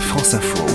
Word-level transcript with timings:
France 0.00 0.34
Info. 0.34 0.66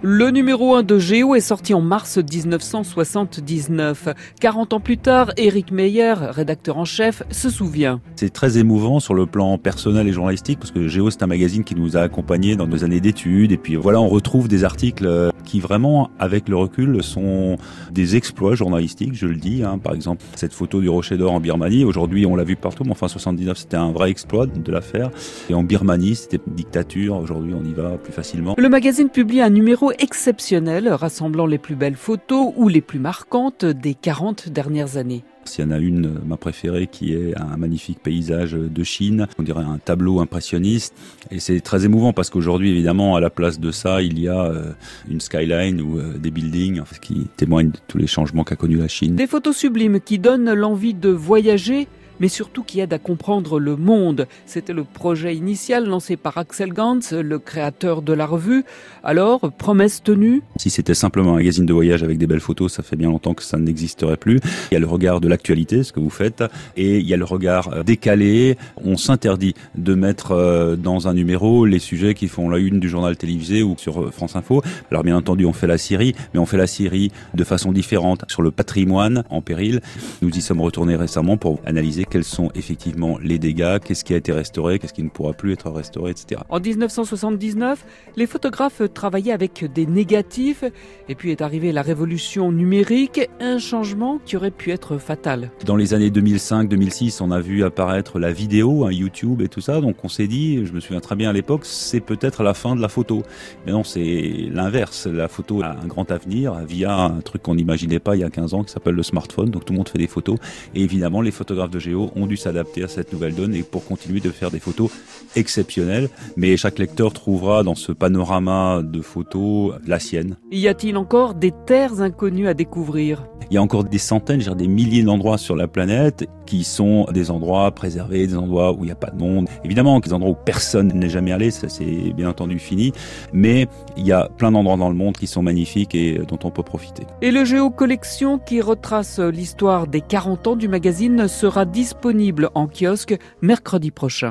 Le 0.00 0.30
numéro 0.30 0.76
1 0.76 0.84
de 0.84 0.96
Géo 0.98 1.34
est 1.34 1.40
sorti 1.40 1.74
en 1.74 1.80
mars 1.80 2.18
1979. 2.18 4.08
40 4.40 4.72
ans 4.72 4.78
plus 4.80 4.96
tard, 4.96 5.32
Eric 5.36 5.72
Meyer, 5.72 6.14
rédacteur 6.18 6.78
en 6.78 6.84
chef, 6.84 7.24
se 7.32 7.50
souvient. 7.50 8.00
C'est 8.14 8.32
très 8.32 8.58
émouvant 8.58 9.00
sur 9.00 9.14
le 9.14 9.26
plan 9.26 9.58
personnel 9.58 10.06
et 10.06 10.12
journalistique 10.12 10.60
parce 10.60 10.70
que 10.70 10.86
Géo 10.86 11.10
c'est 11.10 11.24
un 11.24 11.26
magazine 11.26 11.64
qui 11.64 11.74
nous 11.74 11.96
a 11.96 12.00
accompagnés 12.00 12.54
dans 12.54 12.68
nos 12.68 12.84
années 12.84 13.00
d'études 13.00 13.50
et 13.50 13.56
puis 13.56 13.74
voilà 13.74 14.00
on 14.00 14.08
retrouve 14.08 14.46
des 14.46 14.62
articles 14.62 15.04
euh, 15.04 15.30
qui 15.48 15.60
vraiment 15.60 16.10
avec 16.18 16.48
le 16.48 16.56
recul 16.56 17.02
sont 17.02 17.56
des 17.90 18.16
exploits 18.16 18.54
journalistiques, 18.54 19.14
je 19.14 19.26
le 19.26 19.36
dis. 19.36 19.62
Hein. 19.64 19.78
Par 19.78 19.94
exemple 19.94 20.22
cette 20.36 20.52
photo 20.52 20.80
du 20.80 20.90
Rocher 20.90 21.16
d'Or 21.16 21.32
en 21.32 21.40
Birmanie, 21.40 21.84
aujourd'hui 21.84 22.26
on 22.26 22.36
l'a 22.36 22.44
vu 22.44 22.54
partout, 22.54 22.84
mais 22.84 22.92
enfin 22.92 23.08
79 23.08 23.56
c'était 23.56 23.78
un 23.78 23.90
vrai 23.90 24.10
exploit 24.10 24.46
de 24.46 24.70
l'affaire. 24.70 25.10
Et 25.48 25.54
en 25.54 25.62
Birmanie 25.62 26.16
c'était 26.16 26.38
dictature, 26.46 27.16
aujourd'hui 27.16 27.54
on 27.54 27.64
y 27.64 27.72
va 27.72 27.96
plus 27.96 28.12
facilement. 28.12 28.54
Le 28.58 28.68
magazine 28.68 29.08
publie 29.08 29.40
un 29.40 29.50
numéro 29.50 29.90
exceptionnel 29.92 30.88
rassemblant 30.90 31.46
les 31.46 31.58
plus 31.58 31.76
belles 31.76 31.96
photos 31.96 32.52
ou 32.56 32.68
les 32.68 32.82
plus 32.82 32.98
marquantes 32.98 33.64
des 33.64 33.94
40 33.94 34.50
dernières 34.50 34.98
années. 34.98 35.24
S'il 35.48 35.64
y 35.64 35.68
en 35.68 35.70
a 35.70 35.78
une, 35.78 36.20
ma 36.26 36.36
préférée, 36.36 36.86
qui 36.86 37.12
est 37.12 37.36
un 37.38 37.56
magnifique 37.56 38.02
paysage 38.02 38.52
de 38.52 38.84
Chine, 38.84 39.26
on 39.38 39.42
dirait 39.42 39.64
un 39.64 39.78
tableau 39.78 40.20
impressionniste. 40.20 40.94
Et 41.30 41.40
c'est 41.40 41.60
très 41.60 41.84
émouvant 41.84 42.12
parce 42.12 42.30
qu'aujourd'hui, 42.30 42.70
évidemment, 42.70 43.16
à 43.16 43.20
la 43.20 43.30
place 43.30 43.58
de 43.58 43.70
ça, 43.70 44.02
il 44.02 44.18
y 44.18 44.28
a 44.28 44.44
euh, 44.44 44.72
une 45.10 45.20
skyline 45.20 45.80
ou 45.80 45.98
euh, 45.98 46.18
des 46.18 46.30
buildings 46.30 46.82
qui 47.00 47.26
témoignent 47.36 47.70
de 47.70 47.78
tous 47.88 47.98
les 47.98 48.06
changements 48.06 48.44
qu'a 48.44 48.56
connu 48.56 48.76
la 48.76 48.88
Chine. 48.88 49.16
Des 49.16 49.26
photos 49.26 49.56
sublimes 49.56 50.00
qui 50.00 50.18
donnent 50.18 50.52
l'envie 50.52 50.94
de 50.94 51.10
voyager 51.10 51.88
mais 52.20 52.28
surtout 52.28 52.62
qui 52.62 52.80
aide 52.80 52.92
à 52.92 52.98
comprendre 52.98 53.58
le 53.58 53.76
monde. 53.76 54.26
C'était 54.46 54.72
le 54.72 54.84
projet 54.84 55.34
initial 55.34 55.86
lancé 55.86 56.16
par 56.16 56.38
Axel 56.38 56.72
Gantz, 56.72 57.12
le 57.12 57.38
créateur 57.38 58.02
de 58.02 58.12
la 58.12 58.26
revue. 58.26 58.64
Alors, 59.02 59.52
promesse 59.52 60.02
tenue? 60.02 60.42
Si 60.56 60.70
c'était 60.70 60.94
simplement 60.94 61.32
un 61.32 61.36
magazine 61.36 61.66
de 61.66 61.72
voyage 61.72 62.02
avec 62.02 62.18
des 62.18 62.26
belles 62.26 62.40
photos, 62.40 62.72
ça 62.72 62.82
fait 62.82 62.96
bien 62.96 63.08
longtemps 63.08 63.34
que 63.34 63.42
ça 63.42 63.58
n'existerait 63.58 64.16
plus. 64.16 64.40
Il 64.70 64.74
y 64.74 64.76
a 64.76 64.80
le 64.80 64.86
regard 64.86 65.20
de 65.20 65.28
l'actualité, 65.28 65.82
ce 65.82 65.92
que 65.92 66.00
vous 66.00 66.10
faites, 66.10 66.44
et 66.76 66.98
il 66.98 67.06
y 67.06 67.14
a 67.14 67.16
le 67.16 67.24
regard 67.24 67.68
euh, 67.72 67.82
décalé. 67.82 68.56
On 68.84 68.96
s'interdit 68.96 69.54
de 69.76 69.94
mettre 69.94 70.32
euh, 70.32 70.76
dans 70.76 71.08
un 71.08 71.14
numéro 71.14 71.64
les 71.64 71.78
sujets 71.78 72.14
qui 72.14 72.28
font 72.28 72.48
la 72.48 72.58
une 72.58 72.80
du 72.80 72.88
journal 72.88 73.16
télévisé 73.16 73.62
ou 73.62 73.76
sur 73.78 74.02
euh, 74.02 74.10
France 74.10 74.36
Info. 74.36 74.62
Alors 74.90 75.04
bien 75.04 75.16
entendu, 75.16 75.44
on 75.46 75.52
fait 75.52 75.66
la 75.66 75.78
Syrie, 75.78 76.14
mais 76.34 76.40
on 76.40 76.46
fait 76.46 76.56
la 76.56 76.66
Syrie 76.66 77.12
de 77.34 77.44
façon 77.44 77.72
différente 77.72 78.24
sur 78.28 78.42
le 78.42 78.50
patrimoine 78.50 79.24
en 79.30 79.40
péril. 79.40 79.80
Nous 80.22 80.30
y 80.30 80.40
sommes 80.40 80.60
retournés 80.60 80.96
récemment 80.96 81.36
pour 81.36 81.60
analyser 81.64 82.04
quels 82.10 82.24
sont 82.24 82.50
effectivement 82.54 83.18
les 83.22 83.38
dégâts, 83.38 83.78
qu'est-ce 83.84 84.04
qui 84.04 84.14
a 84.14 84.16
été 84.16 84.32
restauré, 84.32 84.78
qu'est-ce 84.78 84.92
qui 84.92 85.02
ne 85.02 85.08
pourra 85.08 85.32
plus 85.32 85.52
être 85.52 85.70
restauré, 85.70 86.10
etc. 86.10 86.40
En 86.48 86.60
1979, 86.60 87.84
les 88.16 88.26
photographes 88.26 88.82
travaillaient 88.92 89.32
avec 89.32 89.64
des 89.72 89.86
négatifs, 89.86 90.64
et 91.08 91.14
puis 91.14 91.30
est 91.30 91.42
arrivée 91.42 91.72
la 91.72 91.82
révolution 91.82 92.52
numérique, 92.52 93.20
un 93.40 93.58
changement 93.58 94.18
qui 94.24 94.36
aurait 94.36 94.50
pu 94.50 94.70
être 94.70 94.98
fatal. 94.98 95.50
Dans 95.64 95.76
les 95.76 95.94
années 95.94 96.10
2005-2006, 96.10 97.22
on 97.22 97.30
a 97.30 97.40
vu 97.40 97.64
apparaître 97.64 98.18
la 98.18 98.32
vidéo, 98.32 98.84
un 98.84 98.92
YouTube 98.92 99.42
et 99.42 99.48
tout 99.48 99.60
ça, 99.60 99.80
donc 99.80 99.96
on 100.04 100.08
s'est 100.08 100.26
dit, 100.26 100.64
je 100.64 100.72
me 100.72 100.80
souviens 100.80 101.00
très 101.00 101.16
bien 101.16 101.30
à 101.30 101.32
l'époque, 101.32 101.64
c'est 101.64 102.00
peut-être 102.00 102.42
la 102.42 102.54
fin 102.54 102.76
de 102.76 102.80
la 102.80 102.88
photo. 102.88 103.22
Mais 103.66 103.72
non, 103.72 103.84
c'est 103.84 104.48
l'inverse. 104.50 105.06
La 105.06 105.28
photo 105.28 105.62
a 105.62 105.76
un 105.82 105.86
grand 105.86 106.10
avenir 106.10 106.54
via 106.66 106.96
un 106.96 107.20
truc 107.20 107.42
qu'on 107.42 107.54
n'imaginait 107.54 107.98
pas 107.98 108.16
il 108.16 108.20
y 108.20 108.24
a 108.24 108.30
15 108.30 108.54
ans 108.54 108.64
qui 108.64 108.72
s'appelle 108.72 108.94
le 108.94 109.02
smartphone, 109.02 109.50
donc 109.50 109.64
tout 109.64 109.72
le 109.72 109.78
monde 109.78 109.88
fait 109.88 109.98
des 109.98 110.06
photos. 110.06 110.38
Et 110.74 110.82
évidemment, 110.82 111.20
les 111.20 111.30
photographes 111.30 111.70
de 111.70 111.78
Géo 111.78 111.97
ont 111.98 112.26
dû 112.26 112.36
s'adapter 112.36 112.84
à 112.84 112.88
cette 112.88 113.12
nouvelle 113.12 113.34
donne 113.34 113.54
et 113.54 113.62
pour 113.62 113.84
continuer 113.84 114.20
de 114.20 114.30
faire 114.30 114.50
des 114.50 114.60
photos 114.60 114.90
exceptionnelles. 115.36 116.08
Mais 116.36 116.56
chaque 116.56 116.78
lecteur 116.78 117.12
trouvera 117.12 117.62
dans 117.62 117.74
ce 117.74 117.92
panorama 117.92 118.82
de 118.82 119.00
photos 119.00 119.74
la 119.86 119.98
sienne. 119.98 120.36
Y 120.50 120.68
a-t-il 120.68 120.96
encore 120.96 121.34
des 121.34 121.52
terres 121.66 122.00
inconnues 122.00 122.48
à 122.48 122.54
découvrir? 122.54 123.24
Il 123.50 123.54
y 123.54 123.56
a 123.56 123.62
encore 123.62 123.84
des 123.84 123.98
centaines, 123.98 124.40
dire 124.40 124.56
des 124.56 124.68
milliers 124.68 125.02
d'endroits 125.02 125.38
sur 125.38 125.56
la 125.56 125.68
planète 125.68 126.28
qui 126.44 126.64
sont 126.64 127.06
des 127.12 127.30
endroits 127.30 127.70
préservés, 127.70 128.26
des 128.26 128.36
endroits 128.36 128.72
où 128.72 128.78
il 128.80 128.86
n'y 128.86 128.92
a 128.92 128.96
pas 128.96 129.10
de 129.10 129.18
monde. 129.18 129.48
Évidemment, 129.64 130.00
des 130.00 130.12
endroits 130.12 130.32
où 130.32 130.36
personne 130.44 130.88
n'est 130.94 131.08
jamais 131.08 131.32
allé, 131.32 131.50
ça 131.50 131.68
c'est 131.68 132.12
bien 132.14 132.28
entendu 132.28 132.58
fini. 132.58 132.92
Mais 133.32 133.66
il 133.96 134.06
y 134.06 134.12
a 134.12 134.28
plein 134.36 134.52
d'endroits 134.52 134.76
dans 134.76 134.88
le 134.88 134.94
monde 134.94 135.16
qui 135.16 135.26
sont 135.26 135.42
magnifiques 135.42 135.94
et 135.94 136.18
dont 136.28 136.38
on 136.44 136.50
peut 136.50 136.62
profiter. 136.62 137.04
Et 137.22 137.30
le 137.30 137.44
Géo 137.44 137.70
Collection 137.70 138.38
qui 138.38 138.60
retrace 138.60 139.18
l'histoire 139.18 139.86
des 139.86 140.00
40 140.00 140.46
ans 140.46 140.56
du 140.56 140.68
magazine 140.68 141.28
sera 141.28 141.64
disponible 141.88 142.50
en 142.54 142.66
kiosque 142.66 143.18
mercredi 143.40 143.90
prochain. 143.90 144.26